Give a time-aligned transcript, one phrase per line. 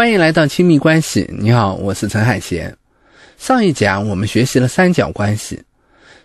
[0.00, 1.28] 欢迎来到亲密关系。
[1.30, 2.74] 你好，我是陈海贤。
[3.36, 5.62] 上一讲我们学习了三角关系，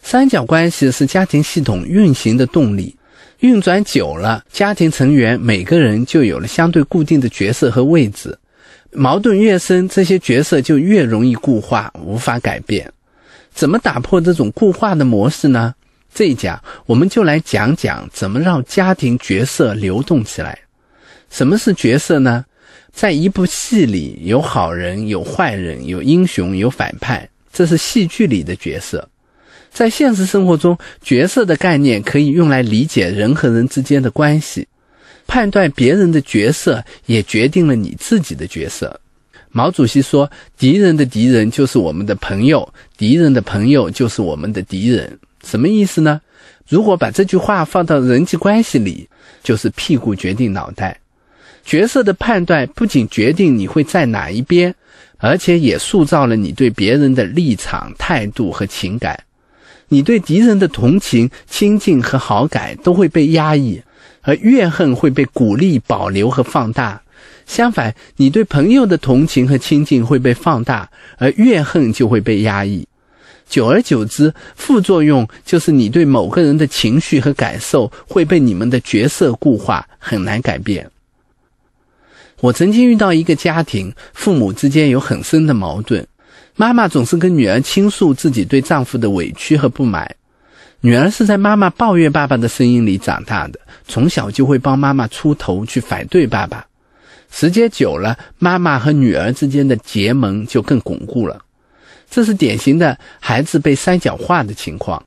[0.00, 2.94] 三角关系是家庭系统运行的动力。
[3.40, 8.38] 运转久了，家庭成员每个人就有了相对固定的角色和位置。
[8.92, 12.88] 矛盾越深，这些角色就越容易固化，无法改变。
[13.52, 15.74] 怎么打破这种固化的模式呢？
[16.14, 20.56] 这一讲我们就来讲讲怎么让家庭角色流动起来。
[21.28, 22.44] 什么是角色呢？
[22.94, 29.08] 在一部戏里，有好人，有坏人，有英雄，有反派，这是戏剧里的角色。
[29.72, 34.68] 在现实生活中，角色的概念可以用来理解人和人之间的关系，
[35.26, 39.00] 判断别人的角色，也决定了你自己的角色。
[39.50, 46.20] 毛主席说：“敌人的敌人就是我们的朋友，敌人的朋友就是我们的敌人。”什么意思呢？
[46.68, 49.08] 如果把这句话放到人际关系里，
[49.42, 51.00] 就是屁股决定脑袋。
[51.64, 54.74] 角色的判断不仅决定你会在哪一边，
[55.18, 59.18] 而且也塑造了你对别人的立场、态度和情感。
[59.88, 63.82] 你对敌人的同情、亲近和好感都会被压抑，
[64.22, 67.00] 而怨恨会被鼓励、保留和放大。
[67.46, 72.86] 相反，你对朋友的同情和亲近会被放大，而怨恨就会被压抑。
[73.46, 80.90] 久而久之，副作用就是你对某个人的情绪和感受会被你们的角色固化，很难改变。
[82.40, 86.06] 我曾经遇到一个家庭，父母之间有很深的矛盾，
[86.56, 90.14] 妈妈总是跟女儿倾诉自己对丈夫的委屈和不满，
[90.80, 96.66] 女儿是在妈妈抱怨爸爸的声音里长大的，从小就会帮妈妈出头去反对爸爸，
[97.30, 101.40] 时间久了，妈妈和女儿之间的结盟就更巩固了，
[102.10, 105.02] 这是典型的孩子被三角化的情况，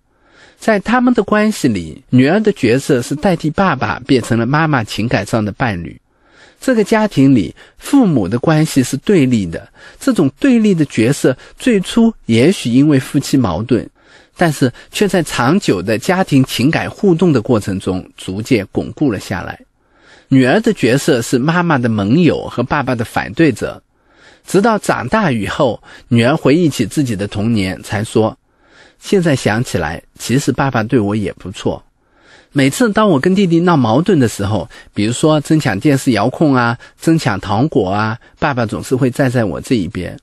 [0.57, 5.95] 在他们的关系里，女儿的角色是代替爸爸，变成了妈妈情感上的伴侣。
[6.59, 9.67] 这个家庭里，父母的关系是对立的。
[9.99, 13.87] 这种对立的角色，最初也许因为夫妻矛盾，
[14.35, 19.59] 但是却在长久的家庭情感互动的过程中，逐渐巩固了下来。
[20.29, 23.81] 女儿的角色是妈妈的盟友和爸爸的反对者，
[24.45, 28.37] 直到长大以后，女儿回忆起自己的童年，才说
[28.99, 31.81] ：“现在想起来，其实爸爸对我也不错。”
[32.51, 40.17] 每次当我跟弟弟闹矛盾的时候，比如说争抢电视遥控啊，争抢糖果啊，爸爸总是会站在我这一边。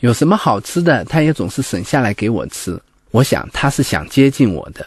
[0.00, 2.78] 有什么好吃的，他也总是省下来给我吃。
[3.12, 4.84] 我想他是想接近我的，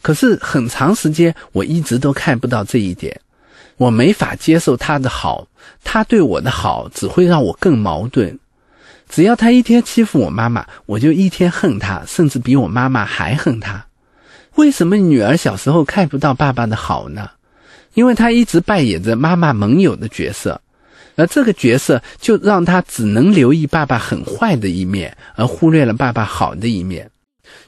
[0.00, 3.20] 可是很长时间我一直都看不到这一点，
[3.76, 5.46] 我没法接受他的好，
[5.82, 8.38] 他对我的好只会让我更矛盾。
[9.08, 13.84] 只要他一天欺负我妈妈，我就一天恨他，甚至比我妈妈还恨他。
[14.56, 17.30] 为什么女儿小时候看不到爸爸的好呢？
[17.94, 20.60] 因为她一直扮演着妈妈盟友的角色，
[21.16, 27.10] 而这个角色就让她只能留意爸爸很坏的一面，而忽略了爸爸好的一面。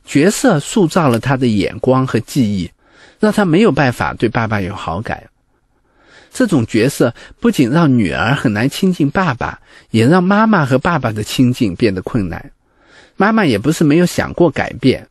[0.04, 2.70] 角色塑造了她的眼光和记忆，
[3.19, 5.22] 让她没有办法对爸爸有好感。
[6.32, 9.60] 这种角色不仅让女儿很难亲近爸爸，
[9.91, 12.53] 也让妈妈和爸爸的亲近变得困难。
[13.16, 15.06] 妈妈也不是没有想过改变。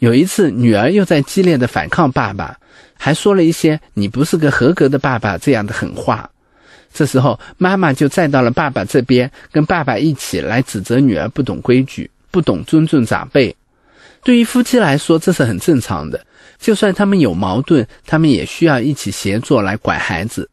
[0.00, 2.58] 有一次，女儿又在激烈的反抗爸爸，
[2.98, 6.28] 还说了一些“你不是个合格的爸爸”这样的狠话。
[6.92, 13.54] 这时候，妈妈就站到了爸爸这边，跟爸爸一起来指责女儿不懂规矩，不懂尊重长辈。
[14.24, 16.24] 对于夫妻来说，这是很正常的。
[16.58, 20.48] 就算他们有矛盾，他们也需要一起协作来管孩子。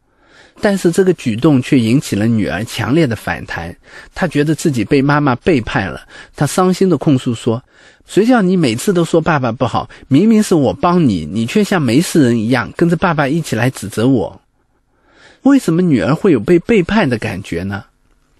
[0.60, 3.74] 但是这个举动却引起了女儿强烈的反弹，
[4.14, 6.00] 她觉得自己被妈妈背叛了。
[6.34, 7.62] 她伤心的控诉说
[8.06, 9.88] ：“谁叫你每次都说爸爸不好？
[10.08, 14.40] 明明是我帮你，你却像没事人一样跟着爸爸一起来指责我。
[15.42, 17.84] 为什么女儿会有被背叛的感觉呢？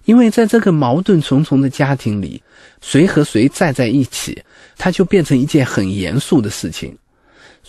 [0.05, 2.41] 因为在这个矛盾重重的家庭里，
[2.81, 4.41] 谁和谁站在一起，
[4.77, 6.97] 它就变成一件很严肃的事情。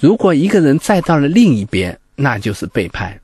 [0.00, 3.18] 如果一个人站到了另一边，那就是背叛。”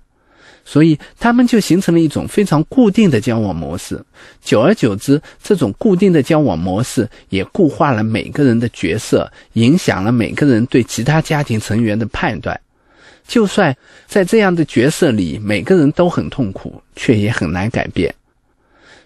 [0.69, 4.04] 所以，他们就形成了一种非常固定的交往模式。
[4.43, 12.61] 久而久之，这种固定的交往模式也固化了每个人的角色，影响了每个人对其他家庭成员的判断。
[13.29, 13.75] 就算
[14.08, 18.12] 在这样的角色里，每个人都很痛苦，却也很难改变。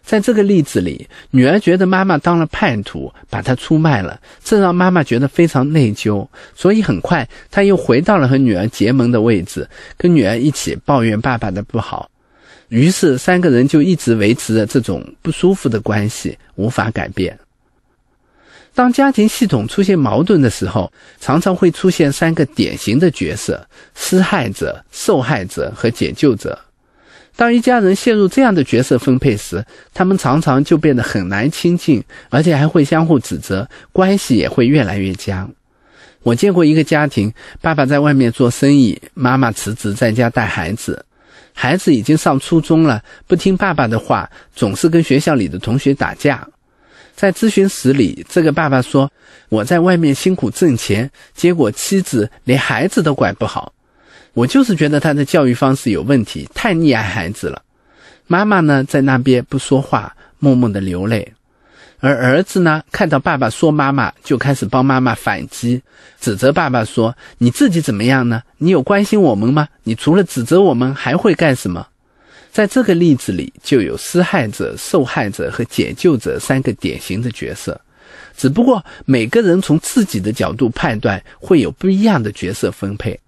[0.02, 6.26] 在这个例子里，女儿觉得妈妈当了叛徒，把她出卖了，这让妈妈觉得非常内疚。
[6.54, 12.10] 所以很快，她又回到了和女儿结盟的位置，跟女儿一起抱怨爸爸的不好。
[12.68, 17.38] 于是，三个人就一直维持着这种不舒服的关系，无法改变。
[18.72, 23.66] 当家庭系统出现矛盾的时候，常常会出现三个典型的角色：
[23.96, 26.56] 施害者、受害者和解救者。
[27.40, 29.64] 当一家人陷入这样的角色分配时，
[29.94, 35.50] 他们常常就变得很难亲近，而且还会相互指责，关系也会越来越僵。
[36.22, 37.32] 我见过一个家庭，
[37.62, 41.02] 爸爸在外面做生意，妈妈辞职在家带孩子。
[41.54, 46.46] 孩子已经上初中了，不听爸爸的话，总是跟学校里的同学打架。
[47.16, 49.10] 在咨询室里，这个爸爸说
[49.48, 53.72] ：“我在外面辛苦挣钱，结果妻子连孩子都管不好。
[54.34, 57.62] 我就是觉得他的教育方式有问题，太溺爱孩子了。”
[58.26, 61.32] 妈妈呢，在那边不说话，默默的流泪。
[61.98, 65.82] 而儿子呢，看到爸爸说妈妈，就开始帮妈妈反击，
[66.20, 68.42] 指责爸爸说：“你自己怎么样呢？
[68.56, 69.68] 你有关心我们吗？
[69.82, 71.86] 你除了指责我们，还会干什么？”
[72.50, 77.78] 在这个例子里，就有施害者、受害者和解救者三个典型的角色，
[78.36, 83.18] 只不过每个人从自己的角度判断，会有不一样的角色分配。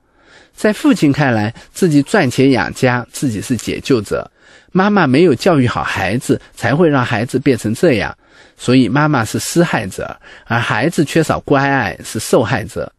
[0.54, 4.24] 在父亲看来，自己赚钱养家，自己是解救者；
[4.70, 8.16] 妈妈没有教育好孩子，才会让孩子变成这样。
[8.56, 10.16] 所以妈妈是施害者，
[10.46, 12.92] 而孩子缺少关爱是受害者。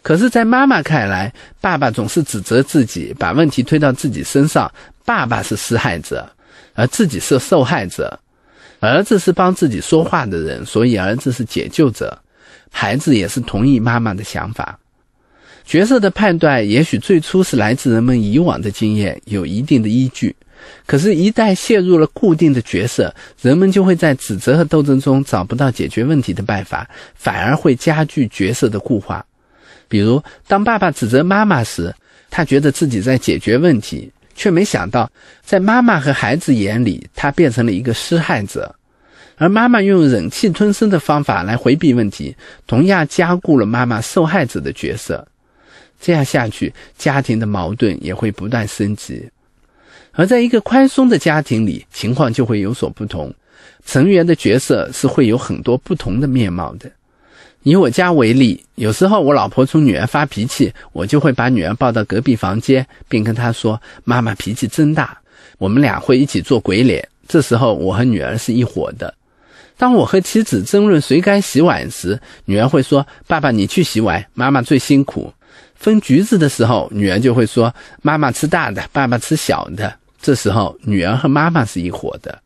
[0.00, 4.72] 可是，在妈妈看来，爸爸总是指责自己，把问题推到自己身上，
[5.04, 6.28] 爸爸是施害者，
[6.74, 8.18] 而自己是受害者。
[8.80, 12.18] 儿子是帮自己说话的人，所以儿子是解救者。
[12.72, 14.76] 孩子也是同意妈妈的想法。
[15.64, 20.34] 角色的判断，也许最初是来自人们以往的经验，有一定的依据。
[20.86, 29.24] 可是，一旦陷入了固定的角色，人们就会在指责和斗争中找不到解决问题的办法，反而会加剧角色的固化。
[29.88, 31.92] 比如，当爸爸指责妈妈时，
[32.30, 35.10] 他觉得自己在解决问题，却没想到，
[35.42, 38.72] 在妈妈和孩子眼里，他变成了一个施害者。
[39.36, 42.36] 而妈妈用忍气吞声的方法来回避问题，
[42.66, 45.26] 同样加固了妈妈受害者的角色。
[46.02, 49.30] 这样下去，家庭的矛盾也会不断升级。
[50.10, 53.32] 而在一个宽松的家庭里，情况就会有所不同，
[53.86, 56.90] 成员的角色是会有很多不同的面貌的。
[57.62, 65.16] 以我家为例，有时候我老婆冲女儿发脾气，我就会把女儿抱到隔壁房间，并跟她说：“妈妈脾气真大。”
[65.58, 67.08] 我们俩会一起做鬼脸。
[67.28, 69.14] 这时候，我和女儿是一伙的。
[69.78, 75.32] 当我和妻子争论谁该洗碗时，女儿会说：“爸爸，你去洗碗，妈妈最辛苦。”
[75.82, 79.92] 分橘子的时候，女儿就会说：“妈妈吃大的，爸爸吃小的。”
[80.22, 82.38] 这时候，女儿和妈妈是一伙的，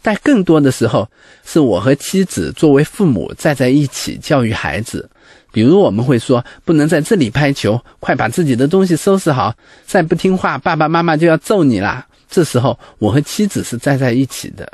[0.00, 1.10] 但更多的时候，
[1.44, 5.10] 是我和妻子作为父母站在一起教育孩子。
[5.50, 9.52] 比如，我们会说：“不能在这里拍球，快把自己的东西收拾好，
[9.84, 14.70] 再不听话，爸爸妈妈就要揍你啦。”这时候，我和妻子是站在一起的。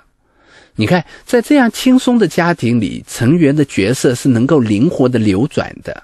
[0.77, 6.03] 你看，在这样轻松的家庭里，成员的角色是能够灵活的流转的。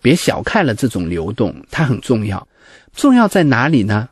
[0.00, 2.46] 别小看了这种流动，它很重要。
[2.94, 4.08] 重要在哪里呢？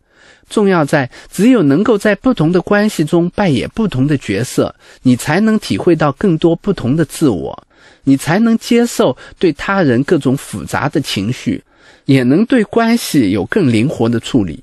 [0.51, 7.67] 重要在，只有能够在不同的关系中扮演不同的角色，你才能体会到更多不同的自我，
[8.05, 11.65] 你才能接受对他人各种复杂的情绪，
[12.05, 14.63] 也能对关系有更灵活的处理。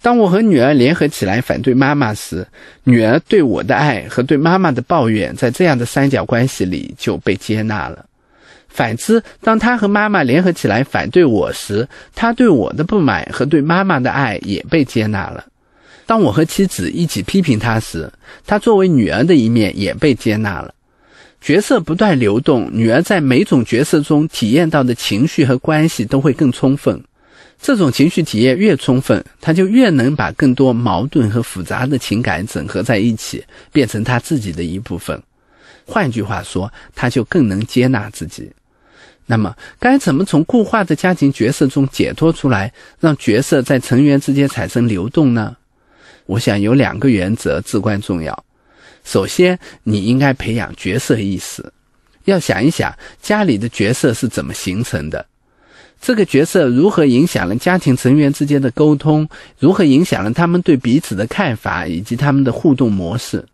[0.00, 2.46] 当我和女儿联合起来反对妈妈时，
[2.84, 8.06] 女儿对我的爱和对妈妈的抱怨，在这样的三角关系里就被接纳了。
[8.68, 15.42] 反之，当他和妈妈联合起来反对我时，他对我的不满和对妈妈的爱也被接纳了；
[16.06, 18.12] 当我和妻子一起批评他时，
[18.46, 20.72] 他作为女儿的一面也被接纳了。
[21.40, 27.02] 角色不断流动，女儿在每种角色中体验到的情绪和关系都会更充分。
[27.60, 35.20] 这种情绪体验越充分，她就越能把更多矛盾和复杂的情感整合在一起，变成她自己的一部分。
[35.84, 38.50] 换句话说，她就更能接纳自己。
[39.30, 45.54] 那么，该怎么从固化的家庭角色中解脱出来，让角色在成员之间产生流动呢？
[46.24, 48.44] 我想有两个原则至关重要。
[49.04, 51.70] 首先，你应该培养角色意识，
[52.24, 55.26] 要想一想家里的角色是怎么形成的，
[56.00, 63.44] 这个角色如何影响了家庭成员之间的沟通，如何影响了他们对彼此的看法以及他们的互动模式。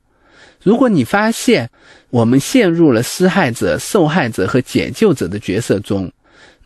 [0.65, 1.71] 如果你发现
[2.09, 6.11] 我们陷入了施害者、受害者和解救者的角色中，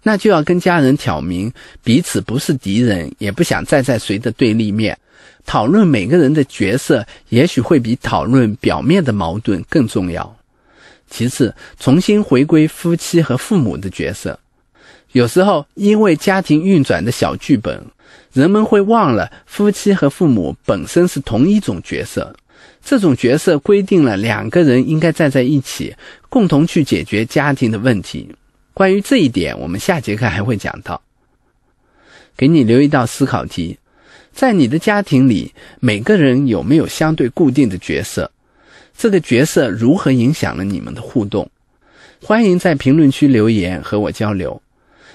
[0.05, 1.53] 那就要跟家人挑明，
[1.83, 4.97] 彼此不是敌人，也不想站在谁的对立面。
[5.45, 10.37] 讨论每个人的角色，也许会比讨论表面的矛盾更重要。
[11.11, 14.39] 其次，重新回归夫妻和父母的角色。
[15.11, 17.83] 有时候，因为家庭运转的小剧本，
[18.33, 22.33] 人们会忘了夫妻和父母本身是同一种角色。
[22.85, 25.95] 这种角色规定了两个人应该站在一起，
[26.29, 28.29] 共同去解决家庭的问题。
[28.73, 31.01] 关于这一点，我们下节课还会讲到。
[32.37, 33.77] 给你留一道思考题：
[34.33, 38.31] 在你的家庭里，每个人有没有相对固定的角色？
[38.97, 41.51] 这个角色如何影响了你们的互动？
[42.23, 44.61] 欢迎在评论区留言和我交流。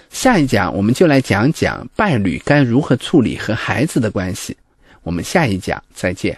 [0.09, 4.55] 下一讲我们就来讲讲伴侣该如何处理和孩子的关系。
[5.01, 6.37] 我们下一讲再见。